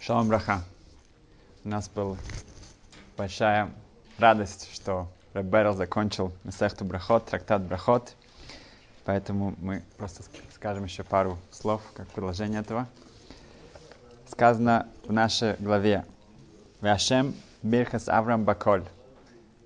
Шалом 0.00 0.28
Браха. 0.28 0.62
У 1.62 1.68
нас 1.68 1.90
была 1.90 2.16
большая 3.18 3.70
радость, 4.18 4.70
что 4.72 5.08
Реберл 5.34 5.74
закончил 5.74 6.32
Месехту 6.42 6.86
Брахот, 6.86 7.26
трактат 7.26 7.60
Брахот. 7.62 8.16
Поэтому 9.04 9.54
мы 9.58 9.82
просто 9.98 10.22
скажем 10.54 10.84
еще 10.84 11.04
пару 11.04 11.36
слов, 11.50 11.82
как 11.94 12.08
продолжение 12.08 12.60
этого. 12.60 12.88
Сказано 14.26 14.88
в 15.04 15.12
нашей 15.12 15.56
главе 15.58 16.06
Вашем 16.80 17.34
Бирхас 17.62 18.08
Авраам 18.08 18.44
Баколь. 18.44 18.84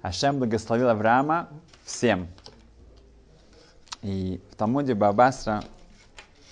Ашем 0.03 0.41
благословил 0.41 0.89
Авраама 0.89 1.48
всем. 1.85 2.27
И 4.03 4.41
в 4.51 4.57
Талмуде 4.57 4.95
Бабасра 4.95 5.62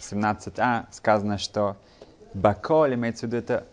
17а 0.00 0.86
сказано, 0.92 1.36
что 1.38 1.76
Баколь 2.32 2.94
имеется 2.94 3.26
в 3.26 3.30
виду 3.30 3.38
это 3.38 3.66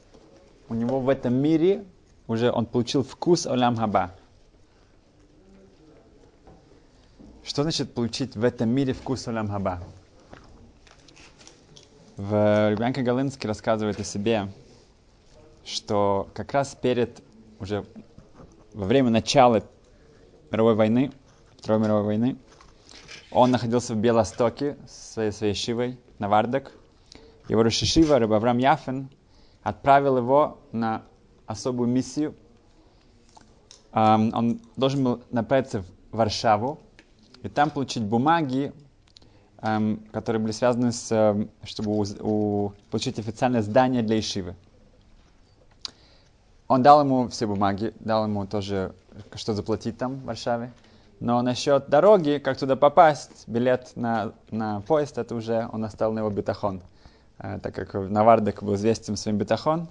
у 0.70 0.76
него 0.76 1.00
в 1.00 1.10
этом 1.10 1.34
мире 1.34 1.84
уже 2.28 2.52
он 2.52 2.66
получил 2.68 3.04
вкус 3.04 3.48
Олям 3.48 3.76
Хаба. 3.76 4.12
Что 7.44 7.64
значит 7.64 7.94
получить 7.94 8.36
в 8.36 8.44
этом 8.44 8.70
мире 8.70 8.94
вкус 8.94 9.28
Олям 9.28 9.50
Хаба? 9.50 9.82
В 12.18 12.70
Ребянка 12.70 13.02
Галинский 13.02 13.48
рассказывает 13.48 14.00
о 14.00 14.04
себе, 14.04 14.52
что 15.66 16.30
как 16.34 16.54
раз 16.54 16.78
перед, 16.80 17.24
уже 17.60 17.86
во 18.74 18.86
время 18.86 19.10
начала 19.10 19.64
мировой 20.52 20.76
войны, 20.76 21.12
Второй 21.58 21.82
мировой 21.82 22.04
войны, 22.04 22.38
он 23.32 23.52
находился 23.52 23.96
в 23.96 23.98
Белостоке 23.98 24.78
со 24.88 25.14
своей, 25.14 25.32
своей 25.32 25.54
шивой 25.54 25.98
на 26.20 26.30
Вардак. 26.30 26.72
Его 27.48 27.64
Рошишива, 27.64 28.20
Раб 28.20 28.32
Авраам 28.32 28.60
Яфен, 28.60 29.10
отправил 29.64 30.18
его 30.18 30.60
на 30.72 31.04
особую 31.46 31.90
миссию. 31.90 32.36
Он 33.92 34.60
должен 34.76 35.04
был 35.04 35.22
направиться 35.32 35.82
в 36.12 36.18
Варшаву 36.18 36.80
и 37.42 37.50
там 37.50 37.70
получить 37.70 38.04
бумаги, 38.04 38.74
которые 40.12 40.42
были 40.42 40.52
связаны 40.52 40.92
с, 40.92 41.48
чтобы 41.64 41.92
у, 41.92 42.06
у, 42.20 42.74
получить 42.92 43.20
официальное 43.20 43.62
здание 43.62 44.04
для 44.04 44.20
Ишивы. 44.20 44.56
Он 46.68 46.84
дал 46.84 47.02
ему 47.02 47.28
все 47.30 47.48
бумаги, 47.48 47.94
дал 48.00 48.26
ему 48.26 48.46
тоже, 48.46 48.94
что 49.34 49.54
заплатить 49.54 49.98
там 49.98 50.18
в 50.18 50.26
Варшаве. 50.26 50.72
Но 51.20 51.42
насчет 51.42 51.90
дороги, 51.90 52.40
как 52.42 52.58
туда 52.58 52.76
попасть, 52.76 53.46
билет 53.48 53.92
на, 53.96 54.34
на 54.52 54.82
поезд, 54.82 55.18
это 55.18 55.36
уже 55.36 55.68
он 55.74 55.84
оставил 55.84 56.14
на 56.14 56.20
его 56.20 56.30
бетахон. 56.30 56.82
Э, 57.40 57.60
так 57.62 57.74
как 57.74 57.94
Навардек 57.94 58.64
был 58.64 58.76
известен 58.76 59.16
своим 59.16 59.38
бетахон, 59.38 59.88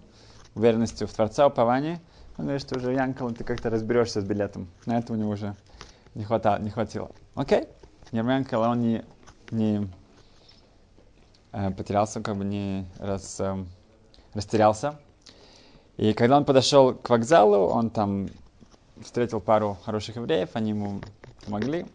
уверенностью 0.54 1.08
в 1.08 1.12
Творца, 1.12 1.46
уповании, 1.46 2.00
он 2.36 2.44
говорит, 2.44 2.62
что 2.62 2.78
уже 2.78 2.92
Янкал, 2.92 3.30
ты 3.32 3.42
как-то 3.42 3.70
разберешься 3.70 4.20
с 4.20 4.24
билетом. 4.24 4.68
На 4.86 4.98
это 4.98 5.12
у 5.12 5.16
него 5.16 5.30
уже 5.30 5.56
не, 6.14 6.24
хватало, 6.24 6.58
не 6.60 6.70
хватило. 6.70 7.10
Окей, 7.34 7.66
Ермянкал, 8.12 8.62
он 8.62 8.80
не, 8.80 9.04
не 9.50 9.88
э, 11.52 11.70
потерялся, 11.70 12.20
как 12.20 12.36
бы 12.36 12.44
не 12.44 12.86
раз, 12.98 13.40
э, 13.40 13.64
растерялся. 14.34 15.00
И 15.96 16.12
когда 16.12 16.36
он 16.36 16.44
подошел 16.44 16.94
к 16.94 17.10
вокзалу, 17.10 17.66
он 17.66 17.90
там 17.90 18.28
встретил 19.02 19.40
пару 19.40 19.76
хороших 19.84 20.16
евреев, 20.16 20.50
они 20.54 20.70
ему 20.70 21.00
помогли. 21.44 21.86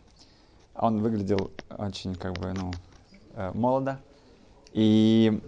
Он 0.76 1.02
выглядел 1.02 1.52
очень, 1.78 2.16
как 2.16 2.34
бы, 2.34 2.52
ну, 2.54 2.72
э, 3.36 3.52
молодо. 3.54 4.00
И 4.74 5.42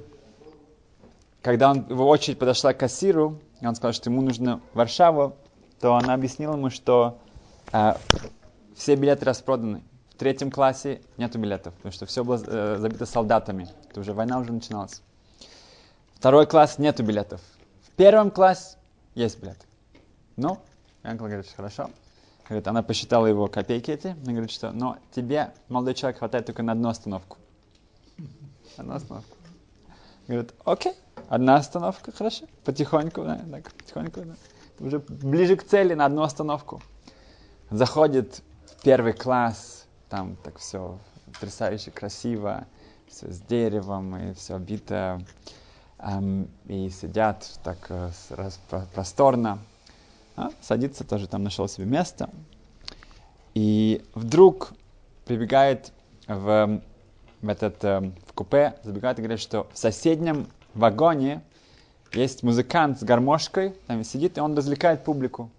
когда 1.41 1.71
он, 1.71 1.87
его 1.89 2.07
очередь 2.07 2.39
подошла 2.39 2.73
к 2.73 2.79
кассиру, 2.79 3.39
и 3.61 3.67
он 3.67 3.75
сказал, 3.75 3.93
что 3.93 4.09
ему 4.09 4.21
нужно 4.21 4.61
Варшаву, 4.73 5.35
то 5.79 5.95
она 5.95 6.13
объяснила 6.13 6.53
ему, 6.53 6.69
что 6.69 7.19
э, 7.71 7.93
все 8.75 8.95
билеты 8.95 9.25
распроданы. 9.25 9.83
В 10.09 10.17
третьем 10.17 10.49
классе 10.49 11.01
нету 11.17 11.39
билетов, 11.39 11.73
потому 11.75 11.91
что 11.91 12.05
все 12.05 12.23
было 12.23 12.41
э, 12.45 12.77
забито 12.79 13.05
солдатами. 13.05 13.67
Это 13.89 13.99
уже 13.99 14.13
война 14.13 14.39
уже 14.39 14.53
начиналась. 14.53 15.01
Второй 16.13 16.47
класс 16.47 16.77
нету 16.77 17.03
билетов. 17.03 17.41
В 17.83 17.91
первом 17.91 18.31
классе 18.31 18.77
есть 19.13 19.39
билеты. 19.39 19.65
Ну, 20.37 20.59
Янкл 21.03 21.25
говорит, 21.25 21.45
что 21.45 21.55
хорошо. 21.55 21.89
Говорит, 22.47 22.67
она 22.67 22.83
посчитала 22.83 23.25
его 23.25 23.47
копейки 23.47 23.91
эти. 23.91 24.07
Она 24.07 24.31
говорит, 24.31 24.51
что 24.51 24.71
но 24.71 24.97
тебе, 25.11 25.51
молодой 25.67 25.95
человек, 25.95 26.19
хватает 26.19 26.45
только 26.45 26.63
на 26.63 26.71
одну 26.71 26.89
остановку. 26.89 27.37
Одна 28.77 28.95
остановка. 28.95 29.35
Говорит, 30.27 30.53
окей, 30.65 30.93
одна 31.29 31.55
остановка, 31.57 32.11
хорошо. 32.11 32.45
Потихоньку, 32.63 33.23
да, 33.23 33.39
так, 33.51 33.71
потихоньку, 33.73 34.21
да. 34.21 34.35
Уже 34.79 34.99
ближе 34.99 35.55
к 35.55 35.63
цели 35.63 35.93
на 35.93 36.05
одну 36.05 36.23
остановку. 36.23 36.81
Заходит 37.69 38.41
в 38.65 38.81
первый 38.83 39.13
класс, 39.13 39.85
там 40.09 40.35
так 40.43 40.57
все 40.57 40.99
потрясающе 41.25 41.91
красиво, 41.91 42.65
все 43.07 43.31
с 43.31 43.39
деревом 43.39 44.15
и 44.15 44.33
все 44.33 44.55
обито. 44.55 45.21
Эм, 45.99 46.49
и 46.65 46.89
сидят 46.89 47.59
так 47.63 47.77
э, 47.89 48.11
раз, 48.29 48.59
просторно. 48.93 49.59
А, 50.35 50.49
садится 50.61 51.03
тоже, 51.05 51.27
там 51.27 51.43
нашел 51.43 51.67
себе 51.67 51.85
место. 51.85 52.29
И 53.53 54.03
вдруг 54.13 54.73
прибегает 55.25 55.93
в 56.27 56.81
в 57.45 57.49
этот 57.49 57.83
э, 57.83 58.11
в 58.27 58.33
купе, 58.33 58.75
забегает 58.83 59.19
и 59.19 59.21
говорит, 59.21 59.39
что 59.39 59.67
в 59.73 59.77
соседнем 59.77 60.47
вагоне 60.73 61.41
есть 62.13 62.43
музыкант 62.43 62.99
с 62.99 63.03
гармошкой, 63.03 63.73
там 63.87 64.03
сидит, 64.03 64.37
и 64.37 64.41
он 64.41 64.55
развлекает 64.55 65.03
публику. 65.03 65.49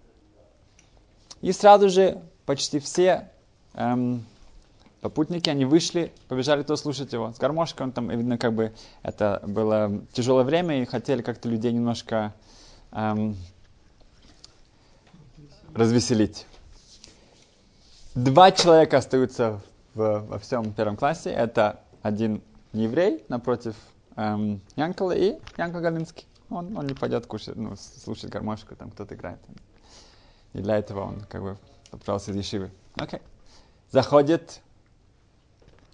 И 1.41 1.51
сразу 1.51 1.89
же 1.89 2.21
почти 2.45 2.79
все 2.79 3.29
эм, 3.73 4.25
попутники, 5.01 5.49
они 5.49 5.65
вышли, 5.65 6.11
побежали 6.27 6.63
то 6.63 6.75
слушать 6.75 7.13
его. 7.13 7.31
С 7.31 7.37
гармошкой 7.37 7.85
он 7.87 7.91
там, 7.91 8.09
видно, 8.09 8.37
как 8.37 8.53
бы 8.53 8.73
это 9.03 9.41
было 9.45 10.01
тяжелое 10.13 10.43
время, 10.43 10.81
и 10.81 10.85
хотели 10.85 11.21
как-то 11.21 11.47
людей 11.47 11.71
немножко 11.71 12.33
эм, 12.91 13.35
развеселить. 15.75 16.45
Два 18.15 18.51
человека 18.51 18.97
остаются 18.97 19.61
в, 19.97 20.19
во 20.27 20.39
всем 20.39 20.71
первом 20.73 20.95
классе. 20.95 21.31
Это 21.31 21.81
один 22.03 22.41
еврей 22.71 23.25
напротив 23.27 23.75
эм, 24.15 24.61
Янкала 24.75 25.11
и 25.11 25.39
Янкал 25.57 25.81
Галинский. 25.81 26.27
Он, 26.49 26.77
он 26.77 26.85
не 26.85 26.93
пойдет 26.93 27.25
кушать, 27.25 27.55
ну, 27.55 27.75
слушать 27.75 28.29
гармошку, 28.29 28.75
там 28.75 28.91
кто-то 28.91 29.15
играет. 29.15 29.39
И 30.53 30.59
для 30.59 30.77
этого 30.77 31.01
он 31.01 31.21
как 31.21 31.41
бы 31.41 31.57
отправился 31.91 32.31
из 32.31 32.37
Ешивы. 32.37 32.71
Окей. 32.95 33.19
Okay. 33.19 33.21
Заходит 33.89 34.61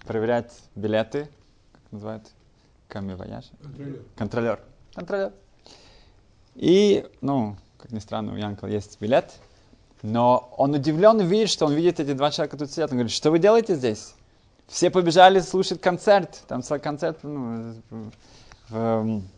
проверять 0.06 0.52
билеты, 0.76 1.30
как 1.72 1.92
называют, 1.92 2.32
камевояж? 2.88 3.46
Контролер. 3.62 4.02
Контролер. 4.16 4.60
Контролер. 4.94 5.34
И, 6.56 7.08
ну, 7.22 7.56
как 7.78 7.92
ни 7.92 8.00
странно, 8.00 8.34
у 8.34 8.36
Янкала 8.36 8.70
есть 8.70 9.00
билет, 9.00 9.40
но 10.04 10.54
он 10.58 10.74
удивлен 10.74 11.22
видит, 11.22 11.50
что 11.50 11.66
он 11.66 11.74
видит 11.74 12.00
эти 12.02 12.14
два 12.14 12.30
человека 12.30 12.58
тут 12.58 12.70
сидят. 12.70 12.92
Он 12.92 12.98
говорит, 12.98 13.12
что 13.12 13.32
вы 13.32 13.40
делаете 13.40 13.76
здесь? 13.76 14.14
Все 14.68 14.90
побежали 14.90 15.40
слушать 15.40 15.80
концерт. 15.80 16.44
Там 16.48 16.62
концерт. 16.62 17.20
Ну, 17.24 17.76
в, 18.70 18.76
эм, 18.76 19.30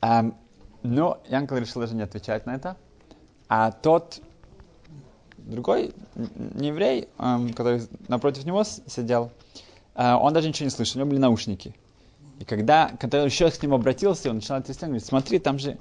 эм, 0.00 0.34
но 0.82 1.20
Янкл 1.28 1.56
решил 1.56 1.82
даже 1.82 1.94
не 1.94 2.02
отвечать 2.02 2.46
на 2.46 2.54
это. 2.54 2.76
А 3.48 3.72
тот 3.72 4.22
другой 5.36 5.92
не 6.14 6.68
еврей, 6.68 7.08
эм, 7.18 7.52
который 7.52 7.82
напротив 8.08 8.46
него 8.46 8.64
сидел, 8.64 9.32
э, 9.96 10.14
он 10.14 10.32
даже 10.32 10.48
ничего 10.48 10.64
не 10.64 10.70
слышал, 10.70 10.98
у 10.98 11.00
него 11.00 11.10
были 11.10 11.20
наушники. 11.20 11.74
И 12.38 12.44
когда, 12.46 12.90
когда 12.98 13.22
еще 13.22 13.50
к 13.50 13.62
нему 13.62 13.74
обратился, 13.74 14.30
он 14.30 14.36
начинал 14.36 14.62
трясти, 14.62 14.84
он 14.84 14.92
говорит, 14.92 15.06
смотри, 15.06 15.38
там 15.38 15.58
же, 15.58 15.76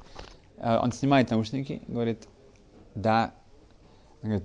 э, 0.58 0.78
он 0.78 0.92
снимает 0.92 1.30
наушники, 1.30 1.82
говорит, 1.88 2.28
да, 3.02 3.34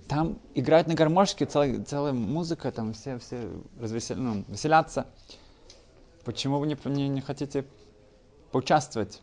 там 0.08 0.38
играют 0.54 0.86
на 0.86 0.94
гармошке, 0.94 1.46
целая, 1.46 1.82
целая 1.84 2.12
музыка, 2.12 2.70
там 2.70 2.92
все, 2.92 3.18
все 3.18 3.50
развесел, 3.80 4.16
ну, 4.16 4.44
веселятся. 4.48 5.06
Почему 6.24 6.58
вы 6.58 6.66
не, 6.66 6.76
не, 6.84 7.08
не 7.08 7.20
хотите 7.20 7.66
поучаствовать? 8.52 9.20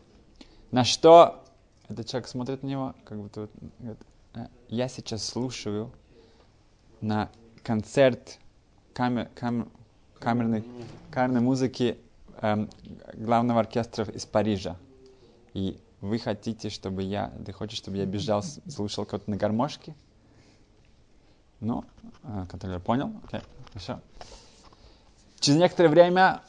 На 0.70 0.84
что 0.84 1.44
этот 1.88 2.06
человек 2.06 2.28
смотрит 2.28 2.62
на 2.62 2.66
него, 2.66 2.94
как 3.04 3.18
будто 3.20 3.48
говорит, 3.78 4.00
«Э, 4.34 4.46
я 4.68 4.88
сейчас 4.88 5.24
слушаю 5.24 5.90
на 7.00 7.30
концерт 7.62 8.38
камер, 8.94 9.28
камер, 9.34 9.68
камерной, 10.18 10.64
камерной 11.10 11.40
музыки 11.40 11.98
эм, 12.40 12.68
главного 13.14 13.60
оркестра 13.60 14.04
из 14.04 14.24
Парижа. 14.26 14.76
И 15.54 15.78
вы 16.02 16.18
хотите, 16.18 16.68
чтобы 16.68 17.02
я, 17.04 17.32
ты 17.46 17.52
хочешь, 17.52 17.78
чтобы 17.78 17.96
я 17.96 18.04
бежал, 18.04 18.42
слушал 18.42 19.06
кого-то 19.06 19.30
на 19.30 19.36
гармошке? 19.36 19.94
Ну, 21.60 21.84
э, 22.24 22.46
контролер 22.50 22.80
понял. 22.80 23.12
Окей, 23.24 23.40
хорошо. 23.68 24.00
Через 25.38 25.60
некоторое 25.60 25.88
время 25.88 26.42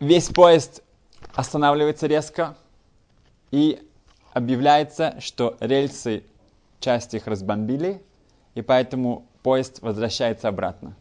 весь 0.00 0.28
поезд 0.28 0.82
останавливается 1.34 2.06
резко. 2.06 2.56
и 3.50 3.86
объявляется, 4.32 5.20
что 5.20 5.58
рельсы, 5.60 6.24
часть 6.80 7.12
их 7.12 7.26
разбомбили, 7.26 8.02
и 8.54 8.62
поэтому 8.62 9.26
поезд 9.42 9.82
возвращается 9.82 10.48
обратно. 10.48 10.96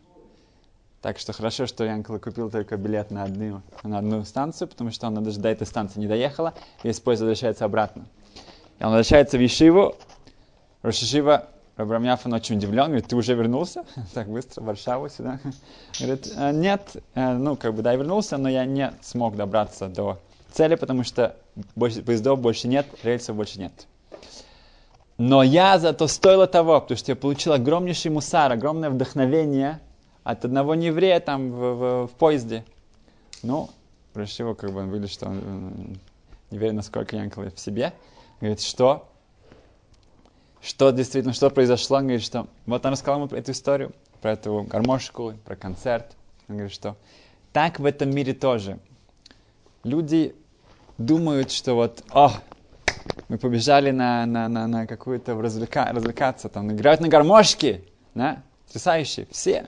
Так 1.01 1.17
что 1.17 1.33
хорошо, 1.33 1.65
что 1.65 1.83
Янкла 1.83 2.19
купил 2.19 2.51
только 2.51 2.77
билет 2.77 3.09
на 3.09 3.23
одну, 3.23 3.61
на 3.81 3.97
одну 3.97 4.23
станцию, 4.23 4.67
потому 4.67 4.91
что 4.91 5.07
он 5.07 5.23
даже 5.23 5.39
до 5.39 5.49
этой 5.49 5.65
станции 5.65 5.99
не 5.99 6.07
доехала, 6.07 6.53
весь 6.83 6.99
поезд 6.99 7.21
возвращается 7.21 7.65
обратно. 7.65 8.05
И 8.79 8.83
он 8.83 8.91
возвращается 8.91 9.37
в 9.39 9.45
Ишиву, 9.45 9.95
Рошишива 10.83 11.47
Рабрамьяфан 11.77 12.33
очень 12.33 12.57
удивлен, 12.57 12.85
говорит, 12.85 13.07
ты 13.07 13.15
уже 13.15 13.33
вернулся? 13.33 13.83
так 14.13 14.27
быстро, 14.27 14.61
в 14.61 14.65
Варшаву 14.65 15.09
сюда? 15.09 15.39
говорит, 15.99 16.31
«Э, 16.37 16.51
нет, 16.51 16.97
э, 17.15 17.33
ну, 17.33 17.55
как 17.55 17.73
бы, 17.73 17.81
да, 17.81 17.93
я 17.93 17.97
вернулся, 17.97 18.37
но 18.37 18.47
я 18.47 18.65
не 18.65 18.93
смог 19.01 19.35
добраться 19.35 19.87
до 19.87 20.19
цели, 20.51 20.75
потому 20.75 21.03
что 21.03 21.35
больше, 21.75 22.03
поездов 22.03 22.39
больше 22.39 22.67
нет, 22.67 22.85
рельсов 23.01 23.35
больше 23.35 23.59
нет. 23.59 23.87
Но 25.17 25.41
я 25.41 25.79
зато 25.79 26.07
стоило 26.07 26.45
того, 26.45 26.79
потому 26.79 26.97
что 26.97 27.11
я 27.11 27.15
получил 27.15 27.53
огромнейший 27.53 28.11
мусар, 28.11 28.51
огромное 28.51 28.89
вдохновение 28.91 29.79
от 30.23 30.45
одного 30.45 30.75
нееврея 30.75 31.19
там 31.19 31.51
в, 31.51 31.55
в, 31.55 32.07
в 32.07 32.11
поезде. 32.11 32.63
Ну, 33.43 33.69
Рашива, 34.13 34.53
как 34.53 34.71
бы 34.71 34.81
он 34.81 34.91
видит, 34.91 35.09
что 35.09 35.27
он 35.27 35.97
не 36.51 36.57
верит, 36.57 36.75
насколько 36.75 37.15
Янкл 37.15 37.41
в 37.41 37.59
себе. 37.59 37.93
Говорит, 38.39 38.61
что? 38.61 39.09
Что 40.61 40.91
действительно, 40.91 41.33
что 41.33 41.49
произошло? 41.49 41.97
Он 41.97 42.03
говорит, 42.03 42.23
что 42.23 42.47
вот 42.65 42.85
он 42.85 42.91
рассказал 42.91 43.21
ему 43.21 43.35
эту 43.35 43.51
историю, 43.51 43.93
про 44.21 44.33
эту 44.33 44.63
гармошку, 44.63 45.33
про 45.43 45.55
концерт. 45.55 46.15
Он 46.47 46.57
говорит, 46.57 46.73
что 46.73 46.95
так 47.51 47.79
в 47.79 47.85
этом 47.85 48.11
мире 48.11 48.33
тоже. 48.33 48.79
Люди 49.83 50.35
думают, 50.97 51.51
что 51.51 51.73
вот, 51.73 52.03
о, 52.11 52.31
мы 53.27 53.37
побежали 53.37 53.91
на, 53.91 54.25
на, 54.25 54.47
на, 54.47 54.67
на 54.67 54.85
какую-то 54.85 55.39
развлека, 55.41 55.91
развлекаться, 55.91 56.49
там, 56.49 56.71
играют 56.71 57.01
на 57.01 57.07
гармошке, 57.07 57.83
да, 58.13 58.43
потрясающие, 58.67 59.27
все. 59.31 59.67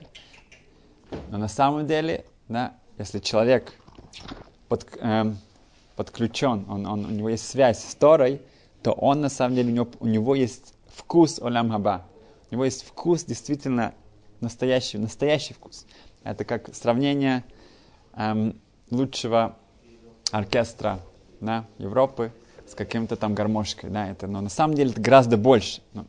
Но 1.30 1.38
на 1.38 1.48
самом 1.48 1.86
деле, 1.86 2.24
да, 2.48 2.74
если 2.98 3.18
человек 3.18 3.72
под, 4.68 4.86
эм, 5.00 5.38
подключен, 5.96 6.64
он, 6.68 6.86
он, 6.86 7.04
у 7.04 7.10
него 7.10 7.28
есть 7.28 7.48
связь 7.48 7.82
с 7.82 7.94
Торой, 7.94 8.40
то 8.82 8.92
он 8.92 9.20
на 9.20 9.28
самом 9.28 9.56
деле, 9.56 9.70
у 9.70 9.74
него, 9.74 9.88
у 10.00 10.06
него 10.06 10.34
есть 10.34 10.74
вкус 10.86 11.40
Олям 11.40 11.70
Хаба. 11.70 12.06
У 12.50 12.54
него 12.54 12.64
есть 12.64 12.84
вкус 12.86 13.24
действительно 13.24 13.94
настоящий, 14.40 14.98
настоящий 14.98 15.54
вкус. 15.54 15.86
Это 16.22 16.44
как 16.44 16.74
сравнение 16.74 17.44
эм, 18.14 18.60
лучшего 18.90 19.56
оркестра 20.30 21.00
да, 21.40 21.66
Европы 21.78 22.32
с 22.66 22.74
каким-то 22.74 23.16
там 23.16 23.34
гармошкой. 23.34 23.90
Да, 23.90 24.08
это, 24.08 24.26
но 24.26 24.40
на 24.40 24.48
самом 24.48 24.74
деле 24.74 24.90
это 24.90 25.00
гораздо 25.00 25.36
больше. 25.36 25.82
Ну. 25.92 26.06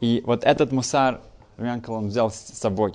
И 0.00 0.22
вот 0.26 0.44
этот 0.44 0.72
мусар 0.72 1.20
Рянкл 1.56 1.94
он 1.94 2.08
взял 2.08 2.30
с 2.30 2.36
собой. 2.36 2.94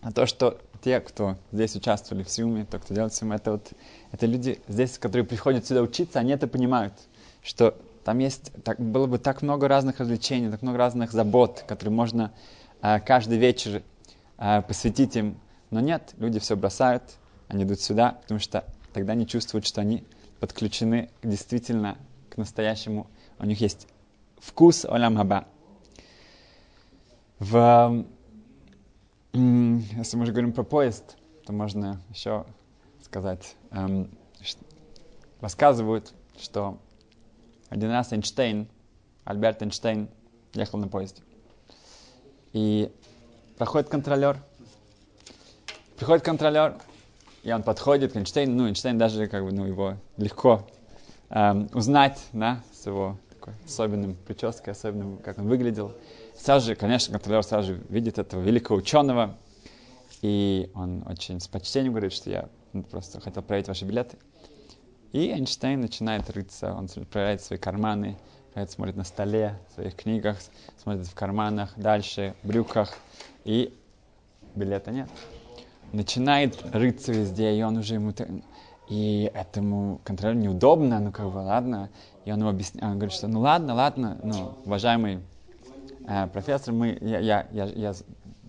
А 0.00 0.12
то, 0.12 0.26
что 0.26 0.60
те, 0.82 1.00
кто 1.00 1.36
здесь 1.52 1.74
участвовали 1.74 2.22
в 2.22 2.30
Сиуме, 2.30 2.64
то, 2.64 2.78
кто 2.78 2.94
делает 2.94 3.14
Сиум, 3.14 3.32
это 3.32 3.52
вот 3.52 3.72
это 4.12 4.26
люди 4.26 4.60
здесь, 4.68 4.98
которые 4.98 5.26
приходят 5.26 5.66
сюда 5.66 5.82
учиться, 5.82 6.18
они 6.20 6.32
это 6.32 6.46
понимают, 6.46 6.94
что 7.42 7.76
там 8.04 8.20
есть, 8.20 8.52
так, 8.64 8.78
было 8.80 9.06
бы 9.06 9.18
так 9.18 9.42
много 9.42 9.68
разных 9.68 10.00
развлечений, 10.00 10.50
так 10.50 10.62
много 10.62 10.78
разных 10.78 11.12
забот, 11.12 11.64
которые 11.66 11.92
можно 11.92 12.32
э, 12.80 13.00
каждый 13.00 13.38
вечер 13.38 13.82
э, 14.38 14.62
посвятить 14.62 15.16
им. 15.16 15.38
Но 15.70 15.80
нет, 15.80 16.14
люди 16.16 16.38
все 16.38 16.56
бросают, 16.56 17.02
они 17.48 17.64
идут 17.64 17.80
сюда, 17.80 18.12
потому 18.22 18.40
что 18.40 18.64
тогда 18.92 19.12
они 19.12 19.26
чувствуют, 19.26 19.66
что 19.66 19.80
они 19.80 20.04
подключены 20.40 21.10
действительно 21.22 21.98
к 22.30 22.36
настоящему. 22.38 23.08
У 23.38 23.44
них 23.44 23.60
есть 23.60 23.86
вкус 24.38 24.84
Олям 24.84 25.16
Хаба. 25.16 25.46
В 27.40 28.06
если 29.32 30.16
мы 30.16 30.22
уже 30.22 30.32
говорим 30.32 30.52
про 30.52 30.62
поезд, 30.62 31.16
то 31.44 31.52
можно 31.52 32.00
еще 32.10 32.46
сказать, 33.02 33.56
эм, 33.70 34.10
рассказывают, 35.40 36.12
что 36.38 36.78
один 37.68 37.90
раз 37.90 38.12
Эйнштейн, 38.12 38.68
Альберт 39.24 39.62
Эйнштейн, 39.62 40.08
ехал 40.54 40.78
на 40.78 40.88
поезде. 40.88 41.22
И 42.52 42.90
проходит 43.56 43.88
контролер. 43.88 44.42
Приходит 45.96 46.24
контролер, 46.24 46.78
и 47.42 47.52
он 47.52 47.62
подходит 47.62 48.12
к 48.12 48.16
Эйнштейну. 48.16 48.54
Ну, 48.54 48.68
Эйнштейн 48.68 48.98
даже 48.98 49.26
как 49.26 49.44
бы, 49.44 49.52
ну, 49.52 49.66
его 49.66 49.96
легко 50.16 50.66
эм, 51.28 51.68
узнать, 51.74 52.24
да, 52.32 52.62
с 52.72 52.86
его 52.86 53.18
такой 53.48 53.64
особенным 53.66 54.14
прической, 54.14 54.72
особенным, 54.72 55.18
как 55.18 55.38
он 55.38 55.48
выглядел. 55.48 55.94
Сразу 56.36 56.66
же, 56.68 56.74
конечно, 56.74 57.12
контролер 57.12 57.42
же 57.62 57.82
видит 57.88 58.18
этого 58.18 58.40
великого 58.40 58.78
ученого, 58.78 59.36
и 60.22 60.70
он 60.74 61.04
очень 61.06 61.40
с 61.40 61.48
почтением 61.48 61.92
говорит, 61.92 62.12
что 62.12 62.30
я 62.30 62.48
просто 62.90 63.20
хотел 63.20 63.42
проверить 63.42 63.68
ваши 63.68 63.84
билеты. 63.84 64.16
И 65.12 65.30
Эйнштейн 65.30 65.80
начинает 65.80 66.28
рыться, 66.30 66.74
он 66.74 66.88
проверяет 67.10 67.42
свои 67.42 67.58
карманы, 67.58 68.18
смотрит 68.68 68.96
на 68.96 69.04
столе, 69.04 69.58
в 69.70 69.74
своих 69.74 69.94
книгах, 69.94 70.36
смотрит 70.82 71.06
в 71.06 71.14
карманах, 71.14 71.72
дальше, 71.76 72.34
в 72.42 72.48
брюках, 72.48 72.96
и 73.44 73.72
билета 74.54 74.90
нет. 74.90 75.08
Начинает 75.92 76.60
рыться 76.74 77.12
везде, 77.12 77.56
и 77.56 77.62
он 77.62 77.78
уже 77.78 77.94
ему... 77.94 78.12
И 78.88 79.30
этому 79.34 80.00
контролеру 80.02 80.38
неудобно, 80.38 80.98
ну 80.98 81.12
как 81.12 81.30
бы, 81.30 81.38
ладно. 81.38 81.90
И 82.24 82.32
он 82.32 82.40
ему 82.40 82.48
объясняет, 82.48 82.84
он 82.84 82.94
говорит, 82.94 83.12
что 83.12 83.28
ну 83.28 83.40
ладно, 83.40 83.74
ладно, 83.74 84.18
ну, 84.22 84.54
уважаемый 84.64 85.20
э, 86.06 86.26
профессор, 86.28 86.72
мы, 86.72 86.96
я, 87.00 87.18
я, 87.18 87.46
я, 87.52 87.64
я, 87.66 87.94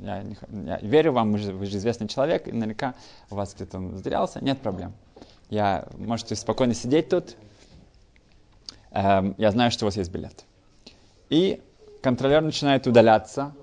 я, 0.02 0.24
я 0.52 0.78
верю 0.82 1.12
вам, 1.12 1.34
вы 1.34 1.40
же, 1.40 1.54
вы 1.54 1.66
же 1.66 1.78
известный 1.78 2.08
человек, 2.08 2.48
и 2.48 2.52
наверняка 2.54 2.96
у 3.30 3.36
вас 3.36 3.54
где-то 3.54 3.78
он 3.78 3.98
затерялся, 3.98 4.44
нет 4.44 4.60
проблем. 4.60 4.94
Я, 5.50 5.88
можете 5.98 6.36
спокойно 6.36 6.74
сидеть 6.74 7.10
тут, 7.10 7.36
эм, 8.92 9.36
я 9.38 9.52
знаю, 9.52 9.72
что 9.72 9.86
у 9.86 9.88
вас 9.88 9.98
есть 9.98 10.12
билет. 10.12 10.46
И 11.30 11.62
контролер 12.02 12.42
начинает 12.42 12.88
удаляться, 12.88 13.54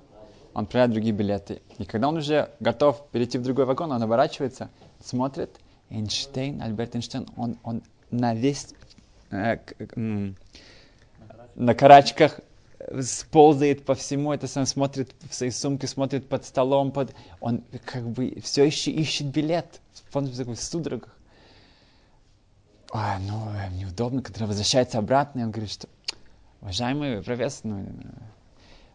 он 0.52 0.67
проверяет 0.67 0.93
другие 0.93 1.14
билеты. 1.14 1.62
И 1.79 1.84
когда 1.84 2.08
он 2.08 2.17
уже 2.17 2.50
готов 2.61 3.06
перейти 3.12 3.38
в 3.38 3.43
другой 3.43 3.64
вагон, 3.64 3.93
он 3.93 4.02
оборачивается, 4.02 4.69
смотрит, 5.02 5.50
Эйнштейн, 5.91 6.61
Альберт 6.62 6.94
Эйнштейн, 6.97 7.27
он, 7.37 7.59
он 7.62 7.83
на 8.11 8.35
весь, 8.35 8.75
э, 9.31 9.59
на 11.55 11.75
карачках 11.75 12.41
сползает 13.01 13.84
по 13.84 13.94
всему, 13.94 14.32
это 14.32 14.46
сам 14.46 14.67
смотрит 14.67 15.15
в 15.29 15.34
своей 15.34 15.53
сумке, 15.53 15.87
смотрит 15.87 16.29
под 16.29 16.44
столом, 16.44 16.93
под... 16.93 17.15
он 17.41 17.63
как 17.84 18.08
бы 18.08 18.39
все 18.43 18.65
еще 18.65 18.91
ищет 18.91 19.29
билет, 19.29 19.81
он 20.13 20.27
в 20.27 20.37
такой 20.37 20.56
судорогах. 20.56 21.17
Ой, 22.93 23.19
ну, 23.20 23.51
э, 23.51 23.70
неудобно, 23.72 24.22
когда 24.22 24.46
возвращается 24.46 24.99
обратно, 24.99 25.41
и 25.41 25.43
он 25.43 25.51
говорит, 25.51 25.72
что, 25.72 25.89
уважаемый 26.60 27.22
профессор, 27.22 27.67
ну, 27.67 27.87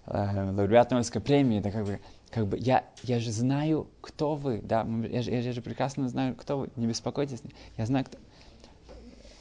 э, 0.05 0.51
лауреат 0.51 0.91
Нобелевской 0.91 1.21
премии, 1.21 1.59
это 1.59 1.71
как 1.71 1.85
бы, 1.85 1.99
как 2.29 2.47
бы 2.47 2.57
я, 2.57 2.83
я 3.03 3.19
же 3.19 3.31
знаю, 3.31 3.87
кто 4.01 4.35
вы, 4.35 4.61
да, 4.63 4.87
я 5.09 5.21
же, 5.21 5.31
я 5.31 5.51
же 5.53 5.61
прекрасно 5.61 6.07
знаю, 6.09 6.35
кто 6.35 6.59
вы, 6.59 6.69
не 6.75 6.87
беспокойтесь, 6.87 7.41
я 7.77 7.85
знаю, 7.85 8.05
кто... 8.05 8.17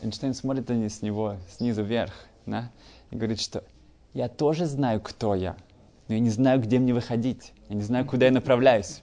Эйнштейн 0.03 0.33
смотрит 0.33 0.69
на 0.69 0.89
с 0.89 1.03
него 1.03 1.37
снизу 1.51 1.83
вверх, 1.83 2.13
да, 2.47 2.71
и 3.11 3.17
говорит, 3.17 3.41
что 3.41 3.65
я 4.15 4.29
тоже 4.29 4.67
знаю, 4.67 5.01
кто 5.01 5.35
я, 5.35 5.57
но 6.09 6.15
я 6.15 6.21
не 6.21 6.31
знаю, 6.31 6.61
где 6.61 6.79
мне 6.81 6.93
выходить. 6.93 7.53
Я 7.69 7.77
не 7.77 7.83
знаю, 7.83 8.05
куда 8.05 8.27
я 8.27 8.33
направляюсь. 8.33 9.01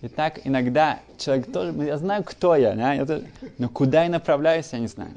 И 0.00 0.08
так 0.08 0.40
иногда 0.44 1.00
человек 1.18 1.52
тоже, 1.52 1.72
я 1.84 1.98
знаю, 1.98 2.24
кто 2.24 2.56
я, 2.56 2.74
да? 2.74 2.94
я 2.94 3.04
тоже, 3.04 3.26
но 3.58 3.68
куда 3.68 4.04
я 4.04 4.08
направляюсь, 4.08 4.68
я 4.72 4.78
не 4.78 4.86
знаю. 4.86 5.10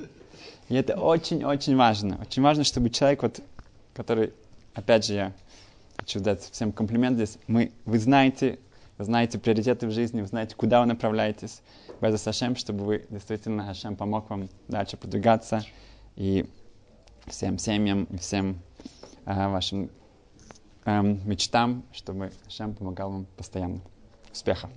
И 0.70 0.76
это 0.76 0.96
очень-очень 1.00 1.76
важно. 1.76 2.18
Очень 2.22 2.44
важно, 2.44 2.64
чтобы 2.64 2.90
человек, 2.90 3.24
вот, 3.24 3.42
который, 3.94 4.34
опять 4.74 5.06
же, 5.06 5.14
я 5.14 5.34
хочу 5.98 6.20
дать 6.20 6.42
всем 6.44 6.72
комплимент 6.72 7.16
здесь, 7.18 7.38
мы, 7.48 7.72
вы 7.86 8.00
знаете, 8.00 8.60
вы 8.98 9.06
знаете 9.06 9.40
приоритеты 9.40 9.88
в 9.88 9.92
жизни, 9.92 10.22
вы 10.22 10.28
знаете, 10.28 10.56
куда 10.56 10.82
вы 10.82 10.86
направляетесь. 10.86 11.62
Без 12.02 12.24
Хашем, 12.24 12.56
чтобы 12.56 12.86
вы 12.86 13.06
действительно, 13.10 13.66
Хашем 13.66 13.96
помог 13.96 14.30
вам 14.30 14.48
дальше 14.68 14.96
продвигаться. 14.96 15.64
И 16.16 16.46
всем 17.28 17.58
семьям 17.58 18.04
и 18.06 18.18
всем 18.18 18.60
э, 19.26 19.48
вашим 19.48 19.90
э, 20.86 21.02
мечтам, 21.02 21.84
чтобы 21.94 22.32
Шем 22.48 22.74
помогал 22.76 23.12
вам 23.12 23.26
постоянно. 23.38 23.82
Успеха! 24.32 24.70